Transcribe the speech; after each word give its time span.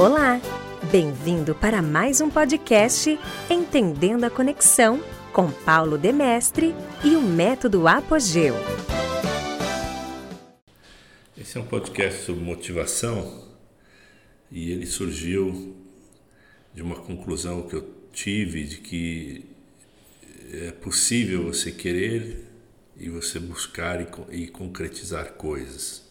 Olá! 0.00 0.40
Bem-vindo 0.90 1.54
para 1.54 1.82
mais 1.82 2.22
um 2.22 2.30
podcast 2.30 3.18
Entendendo 3.50 4.24
a 4.24 4.30
Conexão 4.30 4.98
com 5.30 5.52
Paulo 5.52 5.98
Demestre 5.98 6.74
e 7.04 7.14
o 7.14 7.20
Método 7.20 7.86
Apogeu. 7.86 8.54
Esse 11.36 11.58
é 11.58 11.60
um 11.60 11.66
podcast 11.66 12.22
sobre 12.22 12.42
motivação 12.42 13.46
e 14.50 14.70
ele 14.70 14.86
surgiu 14.86 15.76
de 16.72 16.80
uma 16.80 16.96
conclusão 16.96 17.68
que 17.68 17.74
eu 17.74 17.86
tive 18.10 18.64
de 18.64 18.78
que 18.78 19.44
é 20.50 20.70
possível 20.70 21.44
você 21.44 21.70
querer 21.70 22.46
e 22.96 23.10
você 23.10 23.38
buscar 23.38 24.00
e, 24.00 24.44
e 24.44 24.48
concretizar 24.48 25.34
coisas. 25.34 26.09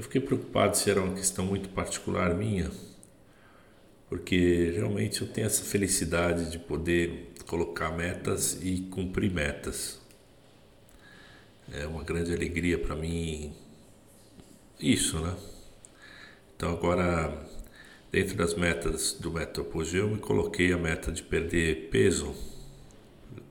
Eu 0.00 0.04
fiquei 0.04 0.22
preocupado 0.22 0.78
se 0.78 0.90
era 0.90 1.02
uma 1.02 1.14
questão 1.14 1.44
muito 1.44 1.68
particular 1.68 2.34
minha, 2.34 2.70
porque 4.08 4.72
realmente 4.74 5.20
eu 5.20 5.28
tenho 5.28 5.46
essa 5.46 5.62
felicidade 5.62 6.50
de 6.50 6.58
poder 6.58 7.34
colocar 7.46 7.90
metas 7.90 8.58
e 8.62 8.80
cumprir 8.90 9.30
metas. 9.30 10.00
É 11.70 11.86
uma 11.86 12.02
grande 12.02 12.32
alegria 12.32 12.78
para 12.78 12.96
mim 12.96 13.52
isso, 14.80 15.20
né? 15.20 15.36
Então 16.56 16.72
agora 16.72 17.38
dentro 18.10 18.34
das 18.38 18.54
metas 18.54 19.12
do 19.12 19.30
método 19.30 19.68
Apogeu 19.68 20.06
eu 20.06 20.14
me 20.14 20.18
coloquei 20.18 20.72
a 20.72 20.78
meta 20.78 21.12
de 21.12 21.22
perder 21.22 21.90
peso, 21.90 22.34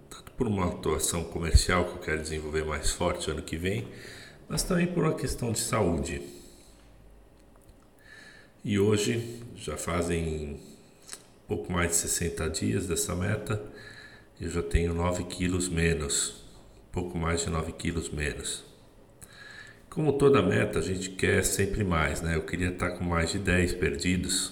tanto 0.09 0.31
por 0.31 0.48
uma 0.48 0.66
atuação 0.66 1.26
comercial 1.26 1.85
que 1.85 1.91
eu 1.91 1.99
quero 1.99 2.23
desenvolver 2.23 2.66
mais 2.66 2.90
forte 2.90 3.29
ano 3.29 3.43
que 3.43 3.55
vem, 3.55 3.88
mas 4.48 4.63
também 4.63 4.88
por 4.88 5.04
uma 5.04 5.13
questão 5.13 5.52
de 5.52 5.59
saúde. 5.59 6.38
E 8.63 8.77
hoje 8.77 9.41
já 9.55 9.77
fazem 9.77 10.60
pouco 11.48 11.71
mais 11.71 11.91
de 11.91 11.96
60 11.96 12.49
dias 12.49 12.88
dessa 12.88 13.15
meta, 13.15 13.63
eu 14.40 14.49
já 14.49 14.62
tenho 14.62 14.93
9 14.93 15.24
quilos 15.24 15.70
menos, 15.70 16.43
pouco 16.91 17.18
mais 17.18 17.40
de 17.41 17.49
9 17.49 17.71
quilos 17.71 18.10
menos. 18.10 18.65
Como 19.90 20.12
toda 20.12 20.41
meta, 20.41 20.80
a 20.80 20.82
gente 20.82 21.10
quer 21.12 21.43
sempre 21.46 21.85
mais, 21.85 22.21
né? 22.21 22.35
Eu 22.35 22.41
queria 22.41 22.68
estar 22.68 22.91
com 22.91 23.04
mais 23.05 23.32
de 23.32 23.40
10 23.40 23.76
perdidos. 23.76 24.52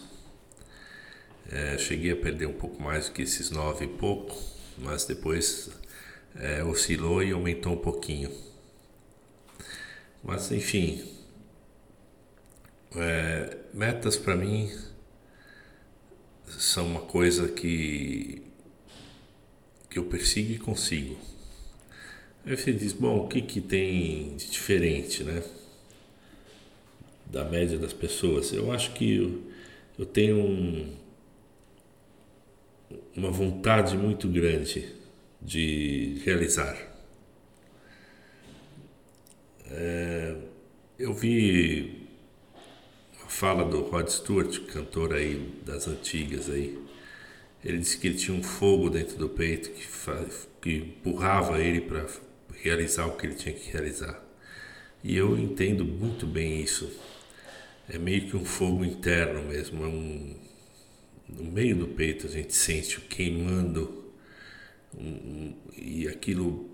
É, 1.52 1.78
cheguei 1.78 2.11
a 2.11 2.16
perder 2.16 2.47
um 2.47 2.53
pouco 2.53 2.81
mais 2.81 3.08
do 3.08 3.11
que 3.11 3.23
esses 3.23 3.52
9 3.52 3.85
e 3.85 3.88
pouco, 3.89 4.41
mas 4.78 5.03
depois 5.03 5.69
é, 6.33 6.63
oscilou 6.63 7.22
e 7.22 7.33
aumentou 7.33 7.73
um 7.73 7.78
pouquinho. 7.78 8.31
Mas 10.23 10.50
enfim, 10.50 11.16
é, 12.95 13.57
metas 13.73 14.17
para 14.17 14.35
mim 14.35 14.71
são 16.47 16.88
uma 16.88 17.02
coisa 17.02 17.47
que, 17.49 18.41
que 19.89 19.99
eu 19.99 20.05
persigo 20.05 20.53
e 20.53 20.57
consigo. 20.57 21.17
Aí 22.45 22.55
você 22.55 22.71
diz, 22.71 22.94
bom, 22.94 23.25
o 23.25 23.27
que, 23.27 23.41
que 23.41 23.59
tem 23.59 24.35
de 24.38 24.49
diferente, 24.49 25.23
né? 25.23 25.44
Da 27.25 27.44
média 27.44 27.77
das 27.77 27.91
pessoas. 27.91 28.53
Eu 28.53 28.71
acho 28.71 28.94
que 28.94 29.17
eu, 29.17 29.51
eu 29.99 30.05
tenho 30.05 30.38
um, 30.38 30.95
uma 33.16 33.29
vontade 33.29 33.97
muito 33.97 34.29
grande 34.29 34.95
de 35.41 36.22
realizar. 36.23 36.77
É, 39.69 40.35
eu 40.97 41.13
vi 41.13 42.06
fala 43.28 43.66
do 43.66 43.81
Rod 43.81 44.08
Stewart, 44.08 44.59
cantor 44.67 45.14
aí 45.14 45.53
das 45.66 45.88
antigas 45.88 46.50
aí. 46.50 46.78
Ele 47.64 47.80
disse 47.80 47.97
que 47.97 48.08
ele 48.08 48.17
tinha 48.17 48.38
um 48.38 48.44
fogo 48.44 48.89
dentro 48.89 49.18
do 49.18 49.29
peito 49.29 49.72
que, 49.72 49.85
que 50.62 50.78
empurrava 50.78 51.59
ele 51.59 51.81
para 51.81 52.06
realizar 52.62 53.06
o 53.07 53.18
que 53.18 53.28
ele 53.28 53.35
tinha 53.35 53.53
que 53.53 53.72
realizar. 53.72 54.22
E 55.03 55.16
eu 55.16 55.38
entendo 55.38 55.84
muito 55.85 56.25
bem 56.25 56.62
isso. 56.62 56.90
É 57.90 57.97
meio 57.97 58.28
que 58.28 58.35
um 58.35 58.46
fogo 58.46 58.84
interno 58.84 59.44
mesmo, 59.44 59.84
é 59.84 59.88
um, 59.88 60.35
no 61.30 61.44
meio 61.46 61.75
do 61.75 61.88
peito 61.88 62.28
a 62.28 62.30
gente 62.30 62.53
sente 62.53 62.97
o 62.97 63.01
queimando 63.01 64.12
um, 64.97 65.53
e 65.75 66.07
aquilo 66.07 66.69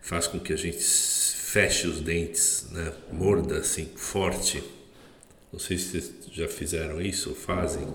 faz 0.00 0.26
com 0.26 0.38
que 0.38 0.52
a 0.52 0.56
gente 0.56 0.78
feche 0.78 1.86
os 1.86 2.00
dentes, 2.00 2.66
né? 2.70 2.92
morda 3.12 3.58
assim 3.58 3.90
forte. 3.96 4.62
Não 5.52 5.58
sei 5.58 5.78
se 5.78 6.00
vocês 6.00 6.14
já 6.32 6.48
fizeram 6.48 7.00
isso 7.00 7.30
ou 7.30 7.34
fazem. 7.34 7.86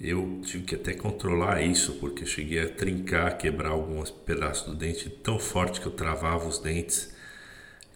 Eu 0.00 0.40
tive 0.44 0.64
que 0.64 0.74
até 0.74 0.94
controlar 0.94 1.62
isso, 1.62 1.94
porque 1.94 2.26
cheguei 2.26 2.60
a 2.60 2.68
trincar, 2.68 3.38
quebrar 3.38 3.70
alguns 3.70 4.10
pedaços 4.10 4.66
do 4.66 4.74
dente 4.74 5.08
tão 5.08 5.38
forte 5.38 5.80
que 5.80 5.86
eu 5.86 5.92
travava 5.92 6.46
os 6.46 6.58
dentes 6.58 7.12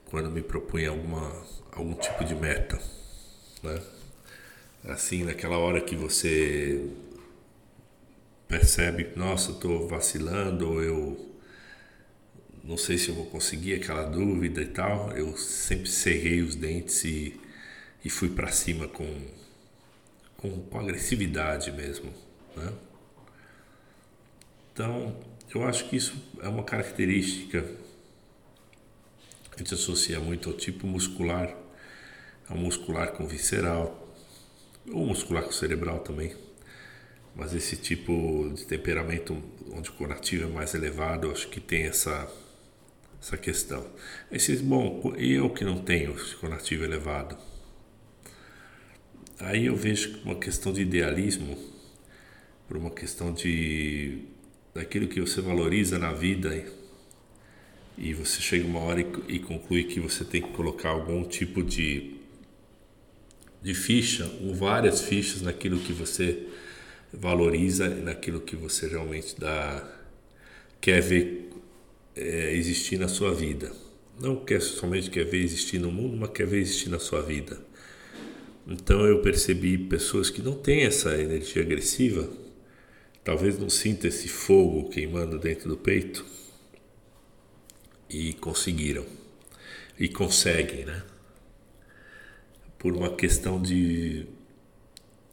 quando 0.05 0.31
me 0.31 0.41
propunha 0.41 0.91
alguma, 0.91 1.45
algum 1.73 1.95
tipo 1.95 2.25
de 2.25 2.35
meta. 2.35 2.81
Né? 3.63 3.81
Assim, 4.85 5.25
naquela 5.25 5.59
hora 5.59 5.81
que 5.81 5.97
você 5.97 6.89
percebe, 8.47 9.09
nossa, 9.17 9.51
estou 9.51 9.89
vacilando, 9.89 10.69
ou 10.69 10.83
eu 10.83 11.37
não 12.63 12.77
sei 12.77 12.99
se 12.99 13.09
eu 13.09 13.15
vou 13.15 13.27
conseguir 13.27 13.75
aquela 13.75 14.05
dúvida 14.05 14.61
e 14.61 14.67
tal, 14.67 15.11
eu 15.17 15.37
sempre 15.37 15.89
cerrei 15.89 16.43
os 16.43 16.55
dentes 16.55 17.05
e, 17.05 17.39
e 18.07 18.11
fui 18.11 18.31
para 18.31 18.53
cima 18.53 18.87
com 18.87 19.07
com, 20.37 20.63
com 20.63 20.79
agressividade 20.79 21.73
mesmo. 21.73 22.13
Né? 22.55 22.73
Então, 24.73 25.19
eu 25.53 25.67
acho 25.67 25.89
que 25.89 25.97
isso 25.97 26.15
é 26.41 26.49
uma 26.49 26.63
característica 26.63 27.65
a 29.57 29.59
gente 29.59 29.73
associa 29.73 30.21
muito 30.21 30.51
ao 30.51 30.55
tipo 30.55 30.87
muscular, 30.87 31.57
ao 32.47 32.59
muscular 32.59 33.13
com 33.13 33.27
visceral, 33.27 34.15
ou 34.93 35.07
muscular 35.07 35.43
com 35.43 35.51
cerebral 35.51 36.01
também. 36.01 36.37
Mas 37.35 37.55
esse 37.55 37.75
tipo 37.75 38.53
de 38.55 38.67
temperamento 38.67 39.43
onde 39.73 39.89
o 39.89 39.95
conativo 39.95 40.45
é 40.45 40.47
mais 40.47 40.75
elevado, 40.75 41.31
acho 41.31 41.49
que 41.49 41.59
tem 41.59 41.85
essa, 41.85 42.31
essa 43.19 43.39
questão. 43.39 43.87
Esses, 44.31 44.61
bom, 44.61 45.15
eu 45.17 45.49
que 45.49 45.65
não 45.65 45.79
tenho 45.79 46.15
esse 46.15 46.37
conativo 46.37 46.85
elevado? 46.85 47.39
Aí 49.39 49.67
eu 49.67 49.77
vejo 49.77 50.19
uma 50.25 50.35
questão 50.35 50.73
de 50.73 50.81
idealismo, 50.81 51.59
por 52.67 52.77
uma 52.77 52.91
questão 52.91 53.33
de 53.33 54.23
daquilo 54.75 55.09
que 55.09 55.21
você 55.21 55.41
valoriza 55.41 55.99
na 55.99 56.13
vida 56.13 56.67
e 57.97 58.13
você 58.13 58.41
chega 58.43 58.67
uma 58.67 58.81
hora 58.81 59.01
e, 59.01 59.37
e 59.37 59.39
conclui 59.39 59.85
que 59.85 60.01
você 60.01 60.25
tem 60.25 60.43
que 60.43 60.53
colocar 60.53 60.91
algum 60.91 61.25
tipo 61.25 61.63
de 61.63 62.17
de 63.63 63.75
ficha 63.75 64.25
ou 64.43 64.55
várias 64.55 65.03
fichas 65.03 65.43
naquilo 65.43 65.81
que 65.81 65.93
você 65.93 66.47
valoriza 67.13 67.87
e 67.87 68.03
naquilo 68.03 68.41
que 68.41 68.57
você 68.57 68.87
realmente 68.87 69.39
dá 69.39 69.87
quer 70.81 71.01
ver 71.01 71.51
é, 72.15 72.55
existir 72.55 72.99
na 72.99 73.09
sua 73.09 73.35
vida. 73.35 73.73
Não 74.19 74.37
quer 74.45 74.63
somente 74.63 75.11
quer 75.11 75.25
ver 75.25 75.43
existir 75.43 75.79
no 75.79 75.91
mundo, 75.91 76.17
mas 76.17 76.31
quer 76.31 76.47
ver 76.47 76.61
existir 76.61 76.89
na 76.89 76.99
sua 76.99 77.23
vida. 77.23 77.59
Então 78.67 79.07
eu 79.07 79.23
percebi 79.23 79.79
pessoas 79.79 80.29
que 80.29 80.43
não 80.43 80.55
têm 80.55 80.83
essa 80.83 81.17
energia 81.17 81.63
agressiva, 81.63 82.29
talvez 83.23 83.59
não 83.59 83.71
sinta 83.71 84.09
esse 84.09 84.29
fogo 84.29 84.89
queimando 84.89 85.39
dentro 85.39 85.69
do 85.69 85.77
peito 85.77 86.25
e 88.11 88.33
conseguiram 88.35 89.05
e 89.99 90.09
conseguem, 90.09 90.85
né? 90.85 91.03
Por 92.79 92.95
uma 92.95 93.15
questão 93.15 93.61
de 93.61 94.27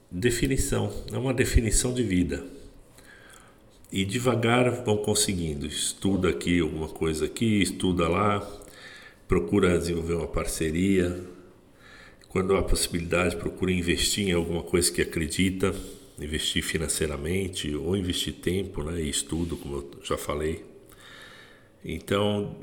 definição, 0.09 0.91
é 1.11 1.17
uma 1.17 1.33
definição 1.33 1.93
de 1.93 2.03
vida. 2.03 2.43
E 3.91 4.05
devagar 4.05 4.83
vão 4.83 4.97
conseguindo. 4.97 5.67
Estuda 5.67 6.29
aqui 6.29 6.59
alguma 6.59 6.87
coisa 6.87 7.25
aqui, 7.25 7.61
estuda 7.61 8.07
lá, 8.07 8.39
procura 9.27 9.77
desenvolver 9.77 10.15
uma 10.15 10.27
parceria, 10.27 11.23
quando 12.33 12.57
há 12.57 12.63
possibilidade, 12.63 13.35
procura 13.35 13.71
investir 13.71 14.27
em 14.27 14.31
alguma 14.31 14.63
coisa 14.63 14.91
que 14.91 15.03
acredita, 15.03 15.71
investir 16.19 16.63
financeiramente 16.63 17.75
ou 17.75 17.95
investir 17.95 18.33
tempo 18.33 18.81
né, 18.81 18.99
e 18.99 19.07
estudo, 19.07 19.55
como 19.55 19.75
eu 19.75 19.91
já 20.03 20.17
falei. 20.17 20.65
Então, 21.85 22.57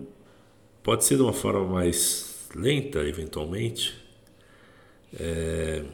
pode 0.82 1.04
ser 1.04 1.14
de 1.14 1.22
uma 1.22 1.32
forma 1.32 1.64
mais 1.64 2.48
lenta, 2.52 2.98
eventualmente, 3.06 3.94
é, 5.20 5.84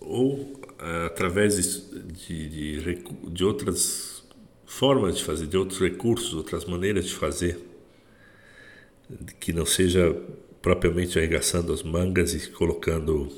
ou 0.00 0.60
é, 0.80 1.06
através 1.06 1.54
de, 1.54 2.80
de, 2.80 3.04
de 3.30 3.44
outras 3.44 4.24
formas 4.66 5.18
de 5.18 5.22
fazer, 5.22 5.46
de 5.46 5.56
outros 5.56 5.78
recursos, 5.78 6.34
outras 6.34 6.64
maneiras 6.64 7.06
de 7.06 7.14
fazer, 7.14 7.60
que 9.38 9.52
não 9.52 9.64
seja 9.64 10.20
propriamente 10.62 11.18
arregaçando 11.18 11.72
as 11.72 11.82
mangas 11.82 12.34
e 12.34 12.50
colocando 12.50 13.28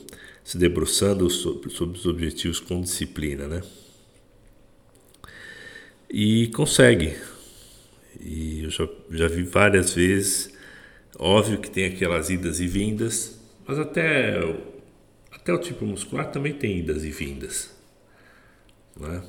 se 0.45 0.59
debruçando 0.59 1.31
sobre, 1.31 1.71
sobre 1.71 1.97
os 1.97 2.07
objetivos 2.07 2.59
com 2.59 2.81
disciplina, 2.81 3.47
né? 3.47 3.63
E 6.11 6.49
consegue. 6.49 7.17
E 8.21 8.65
eu 8.65 8.71
já, 8.71 8.89
já 9.11 9.29
vi 9.29 9.45
várias 9.45 9.95
vezes, 9.95 10.53
óbvio 11.19 11.59
que 11.59 11.71
tem 11.71 11.87
aquelas 11.87 12.29
idas 12.29 12.61
e 12.61 12.67
vindas, 12.67 13.39
mas 13.67 13.79
até, 13.79 14.39
até 15.31 15.53
o 15.53 15.59
tipo 15.59 15.85
muscular 15.85 16.31
também 16.31 16.53
tem 16.53 16.79
idas 16.79 17.05
e 17.05 17.11
vindas, 17.11 17.75
né? 18.97 19.23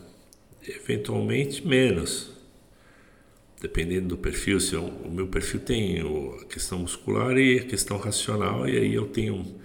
Eventualmente 0.68 1.66
menos, 1.66 2.32
dependendo 3.64 4.10
do 4.10 4.18
perfil, 4.18 4.60
se 4.60 4.74
eu, 4.74 4.84
o 4.84 5.10
meu 5.10 5.26
perfil 5.26 5.62
tem 5.62 6.02
a 6.02 6.46
questão 6.48 6.80
muscular 6.80 7.38
e 7.38 7.60
a 7.60 7.64
questão 7.64 7.98
racional, 7.98 8.68
e 8.68 8.78
aí 8.78 8.94
eu 8.94 9.06
tenho 9.06 9.56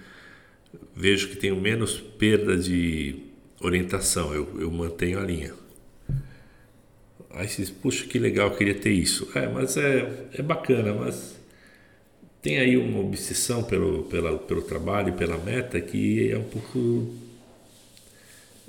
vejo 0.95 1.27
que 1.27 1.35
tenho 1.35 1.59
menos 1.59 1.99
perda 1.99 2.55
de 2.55 3.17
orientação, 3.59 4.33
eu, 4.33 4.47
eu 4.57 4.71
mantenho 4.71 5.19
a 5.19 5.21
linha. 5.21 5.53
Aí 7.31 7.47
você 7.49 7.61
diz, 7.61 7.71
puxa, 7.71 8.05
que 8.05 8.17
legal, 8.17 8.55
queria 8.55 8.73
ter 8.73 8.91
isso. 8.91 9.29
É, 9.35 9.47
mas 9.49 9.75
é, 9.75 10.27
é 10.33 10.41
bacana, 10.41 10.93
mas 10.93 11.35
tem 12.41 12.57
aí 12.57 12.77
uma 12.77 13.01
obsessão 13.01 13.63
pelo, 13.63 14.03
pela, 14.03 14.37
pelo 14.37 14.61
trabalho, 14.61 15.13
pela 15.13 15.37
meta, 15.37 15.79
que 15.81 16.31
é 16.31 16.37
um 16.37 16.43
pouco 16.43 17.13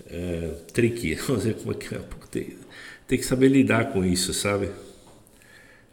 é, 0.09 0.55
tricky, 0.73 1.15
vamos 1.27 1.45
dizer 1.45 1.55
como 1.55 1.71
é 1.71 1.75
que 1.75 1.95
é, 1.95 1.99
um 1.99 2.03
pouco, 2.03 2.27
tem, 2.27 2.57
tem 3.07 3.19
que 3.19 3.25
saber 3.25 3.49
lidar 3.49 3.93
com 3.93 4.05
isso, 4.05 4.35
sabe? 4.35 4.71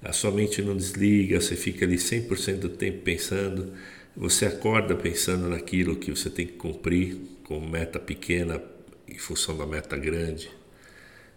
A 0.01 0.13
sua 0.13 0.31
mente 0.31 0.61
não 0.61 0.75
desliga, 0.75 1.41
você 1.41 1.55
fica 1.55 1.85
ali 1.85 1.95
100% 1.95 2.59
do 2.59 2.69
tempo 2.69 3.01
pensando, 3.01 3.73
você 4.15 4.45
acorda 4.45 4.95
pensando 4.95 5.49
naquilo 5.49 5.95
que 5.95 6.11
você 6.11 6.29
tem 6.29 6.45
que 6.45 6.53
cumprir 6.53 7.17
com 7.43 7.59
meta 7.59 7.99
pequena 7.99 8.61
em 9.07 9.17
função 9.17 9.57
da 9.57 9.65
meta 9.65 9.97
grande. 9.97 10.49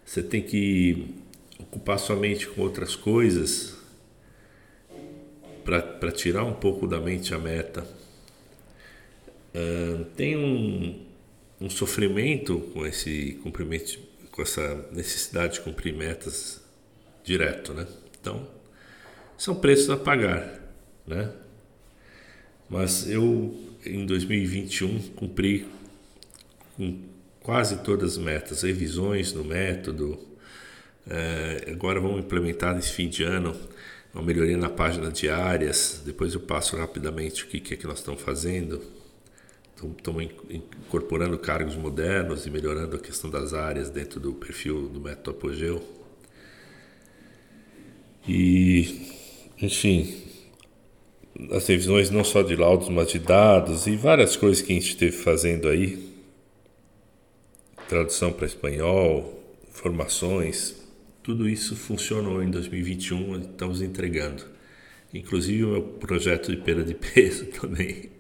Você 0.05 0.23
tem 0.23 0.43
que 0.43 1.15
ocupar 1.59 1.99
sua 1.99 2.17
mente 2.17 2.47
com 2.49 2.63
outras 2.63 2.97
coisas 2.97 3.77
para 5.65 6.11
tirar 6.11 6.45
um 6.45 6.55
pouco 6.55 6.87
da 6.87 7.01
mente 7.01 7.35
a 7.35 7.39
meta. 7.39 7.87
Uh, 9.55 10.05
tem 10.17 10.37
um, 10.37 11.05
um 11.61 11.71
sofrimento 11.71 12.59
com 12.73 12.87
esse 12.87 13.39
cumprimento, 13.43 13.99
com 14.31 14.43
essa 14.43 14.89
necessidade 14.93 15.55
de 15.55 15.61
cumprir 15.61 15.95
metas 15.95 16.61
direto, 17.23 17.75
né? 17.75 17.87
Então, 18.21 18.47
são 19.37 19.55
preços 19.55 19.89
a 19.91 19.97
pagar, 19.97 20.61
né? 21.07 21.31
Mas 22.69 23.11
eu, 23.11 23.59
em 23.85 24.07
2021, 24.07 25.01
cumpri 25.17 25.67
com 26.77 26.99
quase 27.43 27.79
todas 27.79 28.13
as 28.13 28.19
metas, 28.19 28.63
revisões 28.63 29.33
no 29.33 29.45
método. 29.45 30.19
É, 31.09 31.71
agora 31.73 31.99
vamos 32.01 32.21
implementar 32.21 32.75
nesse 32.75 32.93
fim 32.93 33.09
de 33.09 33.25
ano 33.25 33.57
uma 34.15 34.23
melhoria 34.23 34.57
na 34.57 34.69
página 34.69 35.11
de 35.11 35.29
áreas. 35.29 36.03
Depois 36.05 36.35
eu 36.35 36.41
passo 36.41 36.77
rapidamente 36.77 37.45
o 37.45 37.47
que, 37.47 37.61
que 37.61 37.75
é 37.75 37.77
que 37.77 37.87
nós 37.87 37.99
estamos 37.99 38.21
fazendo. 38.21 38.81
Estamos 39.97 40.29
incorporando 40.51 41.39
cargos 41.39 41.75
modernos 41.75 42.47
e 42.47 42.51
melhorando 42.51 42.97
a 42.97 42.99
questão 42.99 43.31
das 43.31 43.55
áreas 43.55 43.89
dentro 43.89 44.21
do 44.21 44.35
perfil 44.35 44.89
do 44.89 45.01
método 45.01 45.31
Apogeu. 45.31 46.00
E, 48.27 49.07
enfim, 49.61 50.15
as 51.51 51.67
revisões 51.67 52.11
não 52.11 52.23
só 52.23 52.43
de 52.43 52.55
laudos, 52.55 52.89
mas 52.89 53.09
de 53.09 53.19
dados 53.19 53.87
e 53.87 53.97
várias 53.97 54.37
coisas 54.37 54.63
que 54.63 54.73
a 54.73 54.75
gente 54.75 54.91
esteve 54.91 55.13
fazendo 55.13 55.69
aí. 55.69 56.11
Tradução 57.89 58.33
para 58.33 58.47
espanhol, 58.47 59.43
formações, 59.71 60.77
tudo 61.23 61.49
isso 61.49 61.77
funcionou 61.77 62.43
em 62.43 62.51
2021, 62.51 63.41
estamos 63.41 63.83
entregando. 63.83 64.45
Inclusive 65.13 65.65
o 65.65 65.69
meu 65.69 65.83
projeto 65.83 66.55
de 66.55 66.63
perda 66.63 66.85
de 66.85 66.95
peso 66.95 67.47
também. 67.61 68.11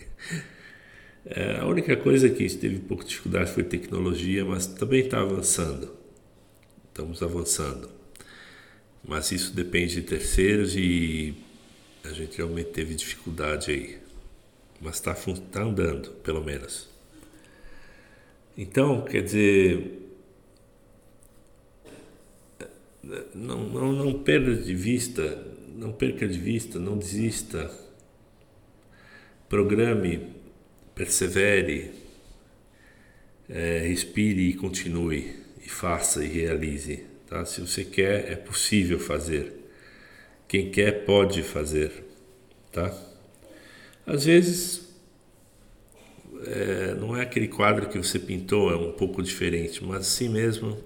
É, 1.24 1.58
a 1.58 1.66
única 1.66 1.96
coisa 1.96 2.28
que 2.28 2.44
a 2.44 2.48
gente 2.48 2.58
teve 2.58 2.76
um 2.76 2.80
pouco 2.80 3.04
de 3.04 3.10
dificuldade 3.10 3.52
foi 3.52 3.62
tecnologia, 3.62 4.44
mas 4.44 4.66
também 4.66 5.00
está 5.00 5.20
avançando. 5.20 5.94
Estamos 6.88 7.22
avançando. 7.22 7.99
Mas 9.02 9.32
isso 9.32 9.54
depende 9.54 9.94
de 9.94 10.02
terceiros 10.02 10.76
e 10.76 11.34
a 12.04 12.12
gente 12.12 12.36
realmente 12.36 12.70
teve 12.70 12.94
dificuldade 12.94 13.70
aí. 13.70 13.98
Mas 14.80 14.96
está 14.96 15.14
tá 15.14 15.62
andando, 15.62 16.10
pelo 16.22 16.42
menos. 16.42 16.88
Então, 18.56 19.02
quer 19.02 19.22
dizer, 19.22 20.00
não, 23.34 23.68
não, 23.68 23.92
não 23.92 24.22
perda 24.22 24.54
de 24.54 24.74
vista, 24.74 25.46
não 25.74 25.92
perca 25.92 26.26
de 26.26 26.38
vista, 26.38 26.78
não 26.78 26.98
desista. 26.98 27.70
Programe, 29.48 30.28
persevere, 30.94 31.92
é, 33.48 33.78
respire 33.80 34.50
e 34.50 34.54
continue, 34.54 35.34
e 35.64 35.68
faça 35.68 36.24
e 36.24 36.28
realize. 36.28 37.09
Tá? 37.30 37.44
Se 37.44 37.60
você 37.60 37.84
quer, 37.84 38.32
é 38.32 38.34
possível 38.34 38.98
fazer. 38.98 39.52
Quem 40.48 40.72
quer 40.72 41.04
pode 41.04 41.44
fazer, 41.44 42.04
tá? 42.72 42.92
Às 44.04 44.24
vezes 44.24 44.90
é, 46.44 46.94
não 46.94 47.16
é 47.16 47.22
aquele 47.22 47.46
quadro 47.46 47.88
que 47.88 47.96
você 47.96 48.18
pintou, 48.18 48.72
é 48.72 48.76
um 48.76 48.90
pouco 48.92 49.22
diferente, 49.22 49.84
mas 49.84 50.00
assim 50.00 50.28
mesmo 50.28 50.82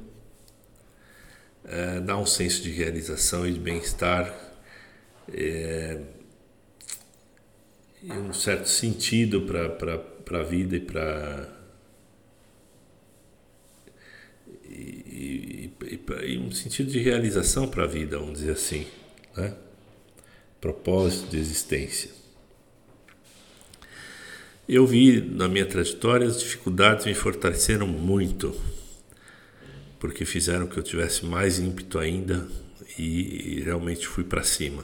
é, 1.64 2.00
dá 2.00 2.18
um 2.18 2.26
senso 2.26 2.62
de 2.62 2.70
realização 2.70 3.46
e 3.46 3.52
de 3.54 3.58
bem-estar 3.60 4.34
é, 5.32 5.98
e 8.02 8.12
um 8.12 8.34
certo 8.34 8.68
sentido 8.68 9.46
para 9.46 10.40
a 10.40 10.42
vida 10.42 10.76
e 10.76 10.80
para 10.80 11.53
e, 14.68 15.70
e, 15.82 16.00
e, 16.26 16.38
um 16.38 16.50
sentido 16.50 16.90
de 16.90 16.98
realização 16.98 17.68
para 17.68 17.84
a 17.84 17.86
vida, 17.86 18.18
vamos 18.18 18.40
dizer 18.40 18.52
assim, 18.52 18.86
né? 19.36 19.54
propósito 20.60 21.30
de 21.30 21.38
existência. 21.38 22.10
Eu 24.66 24.86
vi 24.86 25.20
na 25.20 25.46
minha 25.46 25.66
trajetória 25.66 26.26
as 26.26 26.40
dificuldades 26.40 27.04
me 27.04 27.14
fortaleceram 27.14 27.86
muito, 27.86 28.58
porque 30.00 30.24
fizeram 30.24 30.66
que 30.66 30.78
eu 30.78 30.82
tivesse 30.82 31.26
mais 31.26 31.58
ímpeto 31.58 31.98
ainda 31.98 32.48
e, 32.98 33.58
e 33.58 33.60
realmente 33.60 34.06
fui 34.06 34.24
para 34.24 34.42
cima. 34.42 34.82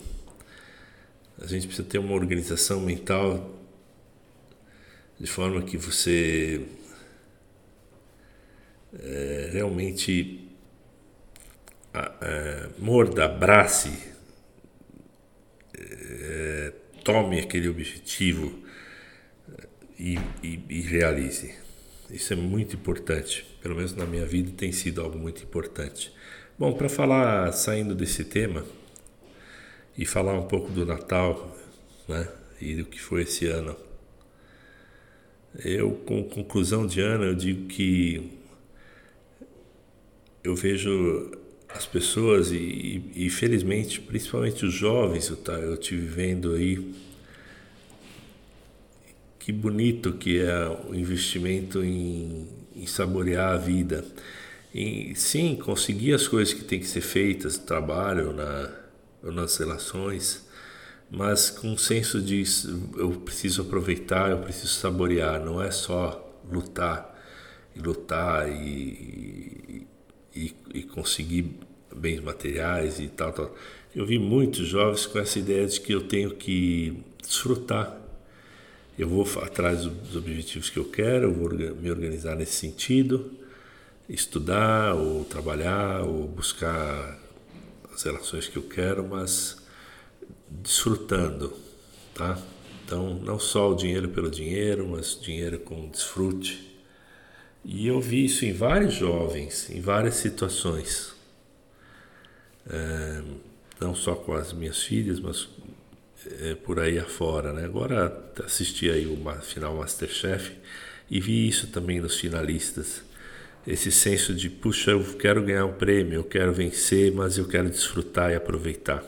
A 1.41 1.47
gente 1.47 1.67
precisa 1.67 1.89
ter 1.89 1.99
uma 1.99 2.13
organização 2.13 2.81
mental 2.81 3.59
de 5.19 5.27
forma 5.27 5.63
que 5.63 5.79
você 5.79 6.61
é, 8.99 9.51
realmente 9.53 10.49
é, 11.95 12.69
morda, 12.79 13.25
abrace, 13.25 14.13
é, 15.75 16.73
tome 17.05 17.41
aquele 17.41 17.69
objetivo 17.69 18.59
e, 19.99 20.19
e, 20.43 20.61
e 20.69 20.81
realize. 20.81 21.55
Isso 22.11 22.33
é 22.33 22.37
muito 22.37 22.75
importante, 22.75 23.47
pelo 23.63 23.77
menos 23.77 23.95
na 23.95 24.05
minha 24.05 24.27
vida 24.27 24.51
tem 24.57 24.73
sido 24.73 25.01
algo 25.01 25.19
muito 25.19 25.43
importante. 25.43 26.13
Bom, 26.59 26.73
para 26.73 26.89
falar, 26.89 27.53
saindo 27.53 27.95
desse 27.95 28.25
tema 28.25 28.65
e 29.97 30.05
falar 30.05 30.35
um 30.39 30.47
pouco 30.47 30.71
do 30.71 30.85
Natal, 30.85 31.57
né, 32.09 32.29
e 32.61 32.75
do 32.75 32.85
que 32.85 33.01
foi 33.01 33.23
esse 33.23 33.47
ano. 33.47 33.77
Eu, 35.65 35.93
com 35.93 36.23
conclusão 36.25 36.87
de 36.87 37.01
ano, 37.01 37.25
eu 37.25 37.35
digo 37.35 37.67
que 37.67 38.40
eu 40.43 40.55
vejo 40.55 41.31
as 41.69 41.87
pessoas 41.87 42.51
e, 42.51 43.03
e, 43.15 43.31
felizmente, 43.31 44.01
principalmente 44.01 44.65
os 44.65 44.73
jovens, 44.73 45.29
eu, 45.29 45.37
tá, 45.37 45.53
eu 45.53 45.77
tive 45.77 46.07
vendo 46.07 46.55
aí 46.55 46.95
que 49.39 49.53
bonito 49.53 50.13
que 50.13 50.39
é 50.41 50.69
o 50.89 50.95
investimento 50.95 51.83
em, 51.83 52.47
em 52.75 52.87
saborear 52.87 53.55
a 53.55 53.57
vida. 53.57 54.05
E, 54.75 55.15
sim, 55.17 55.57
conseguir 55.57 56.15
as 56.15 56.29
coisas 56.29 56.55
que 56.55 56.65
têm 56.65 56.81
que 56.81 56.87
ser 56.87 57.01
feitas, 57.01 57.59
trabalho, 57.59 58.33
na, 58.33 58.71
nas 59.23 59.57
relações, 59.57 60.47
mas 61.11 61.51
com 61.51 61.69
um 61.69 61.79
senso 61.79 62.21
de 62.21 62.45
eu 62.97 63.11
preciso 63.13 63.63
aproveitar, 63.63 64.31
eu 64.31 64.39
preciso 64.39 64.69
saborear, 64.75 65.45
não 65.45 65.61
é 65.61 65.71
só 65.71 66.41
lutar 66.51 67.19
e 67.75 67.81
lutar 67.81 68.49
e, 68.49 69.87
e, 70.35 70.55
e 70.75 70.83
conseguir 70.83 71.51
bens 71.95 72.21
materiais 72.21 73.01
e 73.01 73.09
tal, 73.09 73.33
tal. 73.33 73.55
Eu 73.95 74.07
vi 74.07 74.19
muitos 74.19 74.69
jovens 74.69 75.07
com 75.07 75.19
essa 75.19 75.39
ideia 75.39 75.67
de 75.67 75.81
que 75.81 75.93
eu 75.93 76.03
tenho 76.03 76.35
que 76.35 76.97
desfrutar, 77.21 78.01
eu 78.99 79.09
vou 79.09 79.27
atrás 79.41 79.85
dos 79.85 80.15
objetivos 80.15 80.69
que 80.69 80.79
eu 80.79 80.85
quero, 80.85 81.29
eu 81.29 81.33
vou 81.33 81.51
me 81.51 81.91
organizar 81.91 82.37
nesse 82.37 82.53
sentido, 82.53 83.33
estudar 84.09 84.95
ou 84.95 85.25
trabalhar 85.25 86.03
ou 86.03 86.29
buscar 86.29 87.19
as 87.93 88.03
relações 88.03 88.47
que 88.47 88.57
eu 88.57 88.63
quero, 88.63 89.03
mas 89.09 89.57
desfrutando, 90.51 91.53
tá? 92.15 92.39
Então, 92.85 93.15
não 93.15 93.39
só 93.39 93.71
o 93.71 93.75
dinheiro 93.75 94.09
pelo 94.09 94.31
dinheiro, 94.31 94.89
mas 94.89 95.19
dinheiro 95.21 95.59
com 95.61 95.89
desfrute. 95.89 96.70
E 97.65 97.87
eu 97.87 98.01
vi 98.01 98.25
isso 98.25 98.45
em 98.45 98.53
vários 98.53 98.95
jovens, 98.95 99.69
em 99.71 99.81
várias 99.81 100.15
situações. 100.15 101.13
É, 102.69 103.23
não 103.81 103.95
só 103.95 104.15
com 104.15 104.33
as 104.33 104.53
minhas 104.53 104.83
filhas, 104.83 105.21
mas 105.21 105.49
é, 106.41 106.55
por 106.55 106.79
aí 106.81 106.99
afora. 106.99 107.53
Né? 107.53 107.65
Agora 107.65 108.33
assisti 108.45 108.91
aí 108.91 109.07
o 109.07 109.19
final 109.43 109.77
Masterchef 109.77 110.53
e 111.11 111.21
vi 111.21 111.49
isso 111.49 111.67
também 111.69 112.01
nos 112.01 112.19
finalistas. 112.19 113.03
Esse 113.67 113.93
senso 113.93 114.35
de, 114.35 114.49
puxa, 114.49 114.93
eu 114.93 115.05
quero 115.19 115.43
ganhar 115.43 115.67
um 115.67 115.73
prêmio, 115.75 116.15
eu 116.15 116.25
quero 116.25 116.53
vencer, 116.53 117.13
mas 117.13 117.37
eu 117.37 117.47
quero 117.47 117.69
desfrutar 117.69 118.31
e 118.31 118.35
aproveitar. 118.35 119.05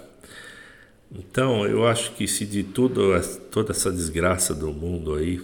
Então, 1.11 1.67
eu 1.67 1.87
acho 1.87 2.13
que 2.13 2.27
se 2.27 2.45
de 2.47 2.63
tudo, 2.63 3.13
toda 3.51 3.73
essa 3.73 3.91
desgraça 3.91 4.55
do 4.55 4.73
mundo 4.73 5.15
aí, 5.15 5.41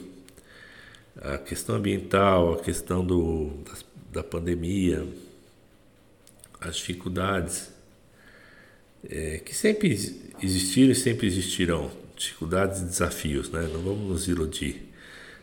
a 1.20 1.38
questão 1.38 1.76
ambiental, 1.76 2.54
a 2.54 2.58
questão 2.62 3.04
do, 3.04 3.50
da, 3.64 4.20
da 4.20 4.24
pandemia, 4.24 5.06
as 6.60 6.76
dificuldades, 6.76 7.70
é, 9.08 9.38
que 9.38 9.54
sempre 9.54 9.88
existiram 10.42 10.92
e 10.92 10.94
sempre 10.94 11.26
existirão, 11.26 11.90
dificuldades 12.16 12.80
e 12.80 12.84
desafios, 12.84 13.50
né? 13.50 13.68
não 13.72 13.80
vamos 13.80 14.08
nos 14.08 14.28
iludir. 14.28 14.88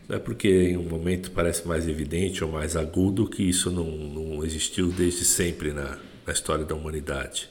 Não 0.08 0.17
é 0.17 0.20
porque 0.20 0.48
em 0.48 0.77
um 0.77 0.84
momento 0.84 1.32
parece 1.32 1.67
mais 1.67 1.88
evidente 1.88 2.44
ou 2.44 2.51
mais 2.51 2.75
agudo 2.75 3.27
que 3.27 3.44
isso 3.44 3.72
não, 3.72 3.86
não 3.86 4.46
existiu 4.46 4.89
desde 4.89 5.25
sempre 5.25 5.74
na, 5.74 5.98
na 6.25 6.34
história 6.34 6.63
da 6.63 6.75
humanidade 6.75 7.50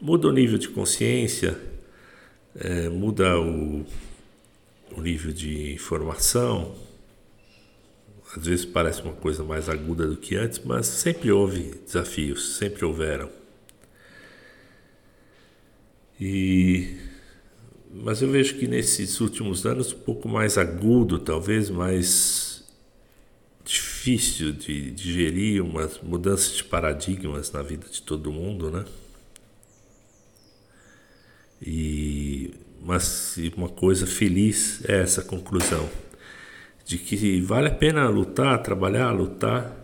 muda 0.00 0.28
o 0.28 0.32
nível 0.32 0.58
de 0.58 0.68
consciência, 0.68 1.58
é, 2.54 2.88
muda 2.88 3.38
o, 3.40 3.84
o 4.92 5.00
nível 5.00 5.32
de 5.32 5.72
informação. 5.72 6.74
Às 8.34 8.46
vezes 8.46 8.64
parece 8.64 9.02
uma 9.02 9.12
coisa 9.12 9.44
mais 9.44 9.68
aguda 9.68 10.06
do 10.06 10.16
que 10.16 10.36
antes, 10.36 10.60
mas 10.64 10.86
sempre 10.86 11.30
houve 11.30 11.74
desafios, 11.84 12.56
sempre 12.56 12.84
houveram. 12.84 13.30
E 16.20 16.96
mas 17.92 18.20
eu 18.20 18.30
vejo 18.30 18.56
que 18.56 18.66
nesses 18.66 19.20
últimos 19.20 19.64
anos 19.64 19.92
um 19.92 19.98
pouco 19.98 20.28
mais 20.28 20.58
agudo, 20.58 21.18
talvez 21.18 21.70
mais 21.70 22.64
difícil 23.64 24.52
de 24.52 24.90
digerir 24.90 25.62
umas 25.64 26.00
mudanças 26.00 26.56
de 26.56 26.64
paradigmas 26.64 27.50
na 27.50 27.62
vida 27.62 27.86
de 27.88 28.02
todo 28.02 28.30
mundo, 28.30 28.70
né? 28.70 28.84
E 31.60 32.54
mas 32.82 33.36
uma 33.56 33.68
coisa 33.68 34.06
feliz 34.06 34.84
é 34.88 35.00
essa 35.00 35.22
conclusão 35.22 35.88
de 36.86 36.98
que 36.98 37.40
vale 37.40 37.66
a 37.66 37.74
pena 37.74 38.08
lutar, 38.08 38.62
trabalhar, 38.62 39.10
lutar 39.10 39.76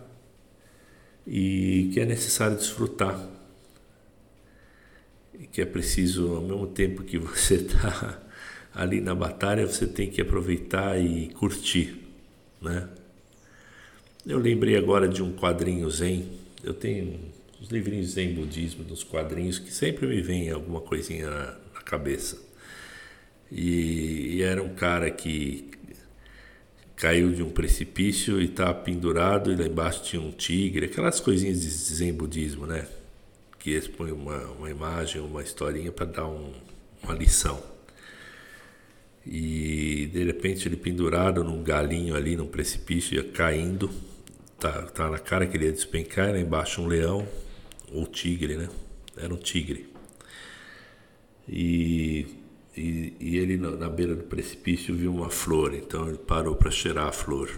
e 1.27 1.89
que 1.91 1.99
é 1.99 2.05
necessário 2.05 2.55
desfrutar. 2.55 3.29
E 5.37 5.45
que 5.45 5.61
é 5.61 5.65
preciso, 5.65 6.33
ao 6.33 6.41
mesmo 6.41 6.65
tempo 6.67 7.03
que 7.03 7.17
você 7.17 7.55
está 7.55 8.21
ali 8.73 9.01
na 9.01 9.13
batalha, 9.13 9.67
você 9.67 9.85
tem 9.85 10.09
que 10.09 10.21
aproveitar 10.21 10.97
e 10.97 11.27
curtir, 11.33 12.01
né? 12.61 12.87
Eu 14.25 14.39
lembrei 14.39 14.77
agora 14.77 15.05
de 15.05 15.21
um 15.21 15.33
quadrinho 15.33 15.89
zen. 15.91 16.25
Eu 16.63 16.73
tenho 16.73 17.19
uns 17.61 17.67
livrinhos 17.67 18.11
zen 18.11 18.33
budismo, 18.33 18.85
nos 18.85 19.03
quadrinhos 19.03 19.59
que 19.59 19.73
sempre 19.73 20.07
me 20.07 20.21
vem 20.21 20.49
alguma 20.49 20.79
coisinha 20.79 21.29
na, 21.29 21.63
cabeça. 21.83 22.41
E, 23.51 24.37
e 24.37 24.41
era 24.41 24.63
um 24.63 24.73
cara 24.73 25.11
que 25.11 25.69
caiu 26.95 27.31
de 27.31 27.43
um 27.43 27.49
precipício 27.49 28.41
e 28.41 28.45
estava 28.45 28.73
pendurado 28.73 29.51
e 29.51 29.55
lá 29.55 29.65
embaixo 29.65 30.03
tinha 30.03 30.21
um 30.21 30.31
tigre, 30.31 30.85
aquelas 30.85 31.19
coisinhas 31.19 31.61
de 31.61 31.69
zen 31.69 32.13
budismo, 32.13 32.65
né? 32.65 32.87
Que 33.59 33.71
expõe 33.71 34.11
uma, 34.11 34.37
uma 34.51 34.69
imagem, 34.69 35.21
uma 35.21 35.41
historinha 35.41 35.91
para 35.91 36.05
dar 36.05 36.27
um, 36.27 36.53
uma 37.03 37.13
lição. 37.13 37.61
E 39.25 40.09
de 40.11 40.23
repente 40.23 40.67
ele 40.67 40.75
pendurado 40.75 41.43
num 41.43 41.63
galinho 41.63 42.15
ali, 42.15 42.35
num 42.35 42.47
precipício, 42.47 43.15
ia 43.15 43.23
caindo, 43.23 43.89
tá, 44.59 44.83
tá 44.83 45.09
na 45.09 45.19
cara 45.19 45.47
que 45.47 45.55
ele 45.55 45.65
ia 45.65 45.71
despencar, 45.71 46.31
lá 46.31 46.39
embaixo 46.39 46.81
um 46.81 46.87
leão, 46.87 47.27
ou 47.91 48.05
tigre, 48.05 48.57
né? 48.57 48.69
Era 49.15 49.33
um 49.33 49.37
tigre. 49.37 49.87
E, 51.47 52.25
e, 52.75 53.13
e 53.19 53.37
ele 53.37 53.57
na 53.57 53.89
beira 53.89 54.15
do 54.15 54.23
precipício 54.23 54.95
viu 54.95 55.13
uma 55.13 55.29
flor, 55.29 55.73
então 55.73 56.07
ele 56.07 56.17
parou 56.17 56.55
para 56.55 56.71
cheirar 56.71 57.07
a 57.07 57.11
flor, 57.11 57.49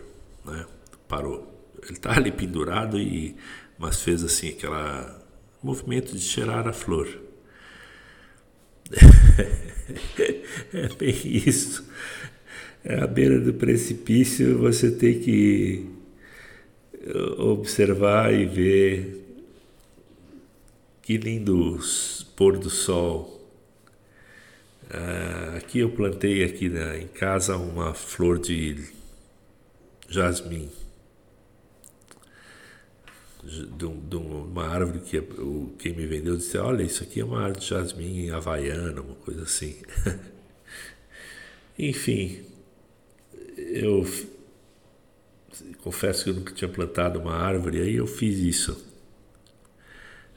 né? 0.43 0.65
Parou. 1.07 1.51
Ele 1.83 1.93
estava 1.93 2.17
ali 2.19 2.31
pendurado 2.31 2.99
e 2.99 3.35
mas 3.77 4.01
fez 4.01 4.23
assim 4.23 4.49
aquela 4.49 5.23
movimento 5.61 6.13
de 6.13 6.21
cheirar 6.21 6.67
a 6.67 6.73
flor. 6.73 7.07
é 10.73 10.87
bem 10.97 11.15
isso. 11.23 11.85
É 12.83 13.01
à 13.01 13.07
beira 13.07 13.39
do 13.39 13.53
precipício 13.53 14.57
você 14.57 14.91
tem 14.91 15.19
que 15.19 15.89
observar 17.37 18.33
e 18.33 18.45
ver 18.45 19.25
que 21.01 21.17
lindo 21.17 21.79
pôr 22.35 22.57
do 22.57 22.69
sol 22.69 23.34
Uh, 24.89 25.57
aqui 25.57 25.79
eu 25.79 25.89
plantei 25.89 26.43
aqui 26.43 26.69
né, 26.69 27.01
em 27.01 27.07
casa 27.07 27.57
uma 27.57 27.95
flor 27.95 28.37
de 28.37 28.87
jasmim, 30.07 30.69
de, 33.43 33.65
de 33.65 34.15
uma 34.15 34.67
árvore 34.67 34.99
que 34.99 35.17
o, 35.17 35.73
quem 35.79 35.93
me 35.93 36.05
vendeu 36.05 36.37
disse: 36.37 36.57
Olha, 36.59 36.83
isso 36.83 37.01
aqui 37.01 37.19
é 37.19 37.25
uma 37.25 37.41
árvore 37.41 37.61
de 37.61 37.67
jasmim 37.67 38.29
havaiana, 38.29 39.01
uma 39.01 39.15
coisa 39.15 39.41
assim. 39.41 39.75
Enfim, 41.79 42.45
eu 43.57 44.05
confesso 45.81 46.25
que 46.25 46.29
eu 46.29 46.35
nunca 46.35 46.53
tinha 46.53 46.69
plantado 46.69 47.19
uma 47.19 47.33
árvore, 47.33 47.81
aí 47.81 47.95
eu 47.95 48.05
fiz 48.05 48.37
isso. 48.37 48.85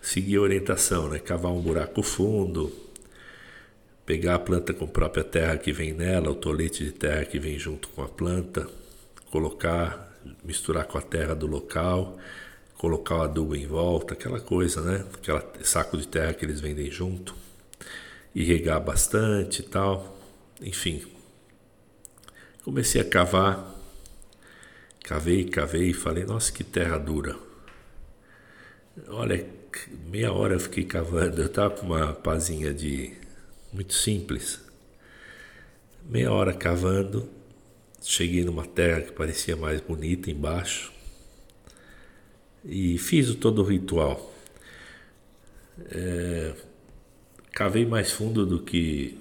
Segui 0.01 0.37
a 0.37 0.41
orientação, 0.41 1.11
né? 1.11 1.19
Cavar 1.19 1.53
um 1.53 1.61
buraco 1.61 2.03
fundo 2.03 2.88
pegar 4.09 4.37
a 4.37 4.39
planta 4.39 4.73
com 4.73 4.87
a 4.87 4.89
própria 4.89 5.23
terra 5.23 5.59
que 5.59 5.71
vem 5.71 5.93
nela, 5.93 6.31
o 6.31 6.35
tolete 6.35 6.83
de 6.83 6.93
terra 6.93 7.27
que 7.27 7.39
vem 7.39 7.59
junto 7.59 7.91
com 7.91 8.03
a 8.03 8.09
planta, 8.09 8.67
colocar, 9.31 10.19
misturar 10.43 10.87
com 10.87 10.97
a 10.97 11.03
terra 11.03 11.35
do 11.35 11.47
local, 11.47 12.17
colocar 12.79 13.17
o 13.17 13.23
adubo 13.25 13.55
em 13.55 13.67
volta, 13.67 14.15
aquela 14.15 14.41
coisa, 14.41 14.81
né? 14.81 15.05
Aquele 15.13 15.63
saco 15.63 15.99
de 15.99 16.09
terra 16.09 16.33
que 16.33 16.43
eles 16.43 16.59
vendem 16.59 16.91
junto, 16.91 17.37
e 18.35 18.43
regar 18.45 18.81
bastante 18.81 19.61
e 19.61 19.65
tal. 19.65 20.19
Enfim, 20.63 21.05
comecei 22.65 23.03
a 23.03 23.05
cavar, 23.05 23.75
cavei, 25.05 25.45
cavei 25.45 25.91
e 25.91 25.95
falei: 25.95 26.25
nossa, 26.25 26.51
que 26.51 26.65
terra 26.65 26.97
dura. 26.97 27.37
Olha, 29.09 29.47
meia 30.07 30.33
hora 30.33 30.55
eu 30.55 30.61
fiquei 30.61 30.85
cavando, 30.85 31.43
eu 31.43 31.47
estava 31.47 31.75
com 31.77 31.89
uma 31.89 32.15
pazinha 32.15 32.73
de 32.73 33.28
muito 33.73 33.95
simples. 33.95 34.61
Meia 36.09 36.33
hora 36.33 36.55
cavando, 36.55 37.29
cheguei 38.03 38.45
numa 38.45 38.67
terra 38.67 39.03
que 39.03 39.13
parecia 39.13 39.57
mais 39.57 39.81
bonita 39.81 40.31
embaixo 40.31 40.93
e 42.65 42.99
fiz 42.99 43.35
todo 43.35 43.63
o 43.63 43.65
ritual. 43.65 44.35
É, 45.91 46.55
cavei 47.53 47.87
mais 47.87 48.11
fundo 48.11 48.45
do 48.45 48.61
que 48.63 49.19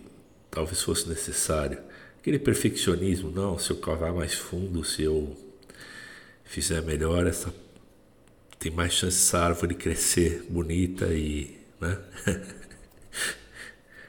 talvez 0.50 0.82
fosse 0.82 1.08
necessário. 1.08 1.80
Aquele 2.20 2.40
perfeccionismo, 2.40 3.32
não, 3.32 3.58
se 3.58 3.72
eu 3.72 3.78
cavar 3.78 4.14
mais 4.14 4.34
fundo, 4.34 4.84
se 4.84 5.04
eu 5.04 5.36
fizer 6.44 6.82
melhor, 6.82 7.28
essa, 7.28 7.54
tem 8.60 8.72
mais 8.72 8.94
chance 8.94 9.18
dessa 9.18 9.40
árvore 9.40 9.76
crescer 9.76 10.46
bonita 10.50 11.06
e. 11.14 11.58
Né? 11.80 11.98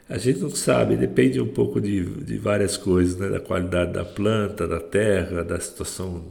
A 0.09 0.17
gente 0.17 0.41
não 0.41 0.50
sabe, 0.50 0.97
depende 0.97 1.38
um 1.41 1.49
pouco 1.49 1.81
de, 1.81 2.03
de 2.25 2.38
várias 2.38 2.77
coisas, 2.79 3.17
né? 3.19 3.29
da 3.29 3.41
qualidade 3.41 3.93
da 3.93 4.05
planta, 4.05 4.67
da 4.67 4.81
terra, 4.81 5.45
da 5.45 5.61
situação 5.61 6.25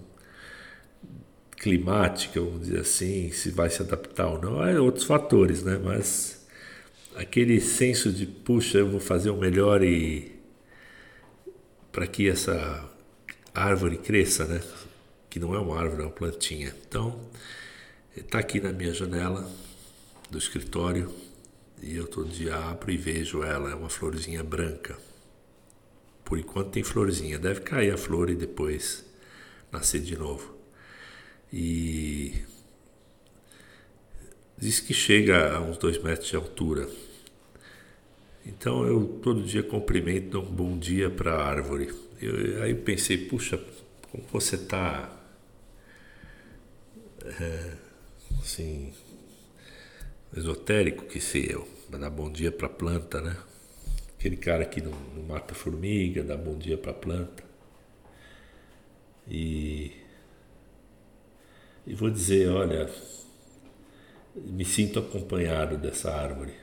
climática, 1.57 2.39
vamos 2.41 2.61
dizer 2.61 2.79
assim, 2.79 3.31
se 3.31 3.51
vai 3.51 3.69
se 3.69 3.81
adaptar 3.81 4.27
ou 4.27 4.41
não, 4.41 4.65
é 4.65 4.79
outros 4.79 5.05
fatores, 5.05 5.63
né? 5.63 5.79
Mas 5.83 6.47
aquele 7.15 7.59
senso 7.59 8.11
de, 8.11 8.25
puxa, 8.25 8.79
eu 8.79 8.89
vou 8.89 8.99
fazer 8.99 9.29
o 9.29 9.37
melhor 9.37 9.83
e 9.83 10.31
para 11.91 12.07
que 12.07 12.29
essa 12.29 12.89
árvore 13.53 13.97
cresça, 13.97 14.45
né? 14.45 14.61
Que 15.29 15.39
não 15.39 15.53
é 15.53 15.59
uma 15.59 15.79
árvore, 15.79 16.03
é 16.03 16.05
uma 16.05 16.11
plantinha. 16.11 16.73
Então, 16.87 17.19
está 18.15 18.39
aqui 18.39 18.59
na 18.59 18.71
minha 18.71 18.93
janela 18.93 19.49
do 20.29 20.37
escritório 20.37 21.11
e 21.81 21.95
eu 21.95 22.07
todo 22.07 22.29
dia 22.29 22.55
abro 22.55 22.91
e 22.91 22.97
vejo 22.97 23.43
ela, 23.43 23.71
é 23.71 23.75
uma 23.75 23.89
florzinha 23.89 24.43
branca. 24.43 24.97
Por 26.23 26.37
enquanto 26.37 26.71
tem 26.71 26.83
florzinha, 26.83 27.39
deve 27.39 27.61
cair 27.61 27.93
a 27.93 27.97
flor 27.97 28.29
e 28.29 28.35
depois 28.35 29.05
nascer 29.71 30.01
de 30.01 30.17
novo. 30.17 30.55
E 31.51 32.41
diz 34.57 34.79
que 34.79 34.93
chega 34.93 35.55
a 35.55 35.61
uns 35.61 35.77
dois 35.77 36.01
metros 36.01 36.27
de 36.27 36.35
altura. 36.35 36.89
Então 38.45 38.85
eu 38.85 39.19
todo 39.21 39.43
dia 39.43 39.63
cumprimento, 39.63 40.31
dou 40.31 40.43
um 40.43 40.51
bom 40.51 40.77
dia 40.77 41.09
para 41.09 41.33
a 41.33 41.45
árvore. 41.45 41.93
Eu, 42.21 42.63
aí 42.63 42.71
eu 42.71 42.77
pensei, 42.77 43.17
puxa, 43.17 43.61
como 44.11 44.23
você 44.31 44.55
está 44.55 45.17
é, 47.23 47.73
assim, 48.41 48.93
esotérico 50.35 51.05
que 51.05 51.19
sei 51.19 51.47
eu, 51.49 51.67
dar 51.89 52.09
bom 52.09 52.31
dia 52.31 52.51
para 52.51 52.67
a 52.67 52.69
planta, 52.69 53.21
né? 53.21 53.37
Aquele 54.17 54.37
cara 54.37 54.65
que 54.65 54.81
não, 54.81 54.91
não 55.15 55.23
mata 55.23 55.53
formiga, 55.53 56.23
dá 56.23 56.35
bom 56.35 56.57
dia 56.57 56.77
para 56.77 56.91
a 56.91 56.95
planta. 56.95 57.43
E, 59.29 59.91
e 61.85 61.93
vou 61.93 62.09
dizer, 62.09 62.49
olha, 62.49 62.89
me 64.35 64.65
sinto 64.65 64.99
acompanhado 64.99 65.77
dessa 65.77 66.11
árvore. 66.11 66.53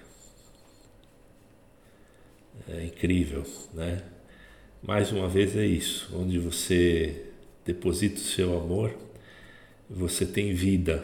É 2.69 2.85
incrível, 2.85 3.45
né? 3.73 4.05
Mais 4.83 5.11
uma 5.13 5.29
vez 5.29 5.57
é 5.57 5.65
isso, 5.65 6.15
onde 6.15 6.39
você 6.39 7.31
deposita 7.65 8.17
o 8.17 8.25
seu 8.25 8.57
amor, 8.57 8.95
você 9.89 10.27
tem 10.27 10.53
vida. 10.55 11.03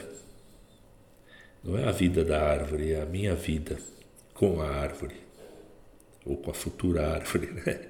Não 1.63 1.77
é 1.77 1.89
a 1.89 1.93
vida 1.93 2.25
da 2.25 2.43
árvore, 2.43 2.93
é 2.93 3.03
a 3.03 3.07
minha 3.07 3.35
vida 3.35 3.79
com 4.33 4.61
a 4.63 4.69
árvore, 4.69 5.17
ou 6.25 6.37
com 6.37 6.51
a 6.51 6.55
futura 6.55 7.15
árvore, 7.15 7.53
né? 7.67 7.89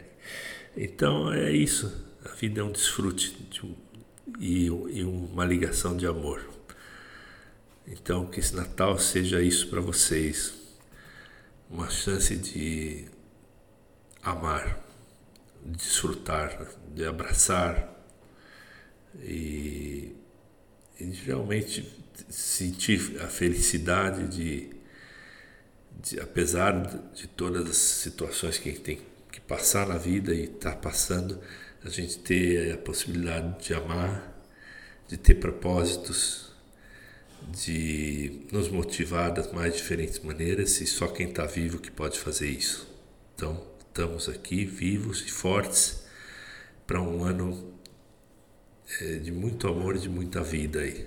Então 0.76 1.32
é 1.32 1.52
isso, 1.52 2.04
a 2.24 2.34
vida 2.34 2.60
é 2.60 2.64
um 2.64 2.72
desfrute 2.72 3.36
de 3.50 3.64
um, 3.64 3.74
e, 4.38 4.66
e 4.66 5.04
uma 5.04 5.44
ligação 5.44 5.96
de 5.96 6.06
amor. 6.06 6.48
Então, 7.86 8.26
que 8.26 8.40
esse 8.40 8.54
Natal 8.54 8.98
seja 8.98 9.42
isso 9.42 9.68
para 9.68 9.80
vocês, 9.80 10.54
uma 11.68 11.88
chance 11.88 12.36
de 12.36 13.06
amar, 14.22 14.84
de 15.64 15.76
desfrutar, 15.76 16.68
de 16.94 17.04
abraçar 17.04 17.88
e, 19.20 20.14
e 20.98 21.04
realmente 21.24 21.82
sentir 22.28 23.20
a 23.22 23.26
felicidade 23.26 24.28
de, 24.28 24.70
de, 26.02 26.20
apesar 26.20 26.72
de 27.14 27.26
todas 27.28 27.68
as 27.68 27.76
situações 27.76 28.58
que 28.58 28.68
a 28.68 28.72
gente 28.72 28.82
tem 28.82 29.00
que 29.30 29.40
passar 29.40 29.86
na 29.86 29.96
vida 29.96 30.34
e 30.34 30.44
está 30.44 30.72
passando, 30.74 31.40
a 31.84 31.88
gente 31.88 32.18
ter 32.18 32.74
a 32.74 32.78
possibilidade 32.78 33.66
de 33.66 33.74
amar, 33.74 34.44
de 35.08 35.16
ter 35.16 35.34
propósitos 35.34 36.50
de 37.48 38.46
nos 38.52 38.68
motivar 38.68 39.32
das 39.32 39.50
mais 39.52 39.74
diferentes 39.74 40.18
maneiras 40.20 40.80
e 40.80 40.86
só 40.86 41.08
quem 41.08 41.28
está 41.28 41.46
vivo 41.46 41.78
que 41.78 41.90
pode 41.90 42.18
fazer 42.18 42.48
isso. 42.48 42.86
Então, 43.34 43.66
estamos 43.78 44.28
aqui 44.28 44.64
vivos 44.64 45.22
e 45.26 45.30
fortes 45.30 46.04
para 46.86 47.00
um 47.00 47.24
ano 47.24 47.74
é, 49.00 49.16
de 49.16 49.32
muito 49.32 49.66
amor 49.68 49.96
e 49.96 50.00
de 50.00 50.08
muita 50.08 50.42
vida 50.42 50.80
aí. 50.80 51.06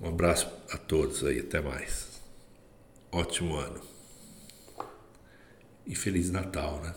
Um 0.00 0.08
abraço 0.08 0.48
a 0.70 0.78
todos 0.78 1.24
aí, 1.24 1.40
até 1.40 1.60
mais. 1.60 2.20
Ótimo 3.10 3.56
ano. 3.56 3.80
E 5.86 5.94
Feliz 5.94 6.30
Natal, 6.30 6.80
né? 6.80 6.94